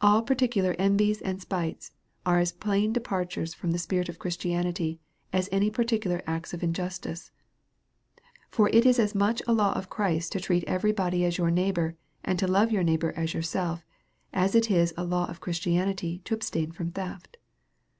[0.00, 1.92] All particular envies and spites,
[2.26, 4.98] are as plain depart ures from the spirit of Christianity,
[5.32, 7.30] as any particular acts of injustice.
[8.50, 11.52] For it is as much a law of Christ to treat every body as your
[11.52, 11.94] neighbour,
[12.24, 13.86] and to love your neighbour as yourself,
[14.32, 17.36] as it is a law of Christianity to abstain from theft.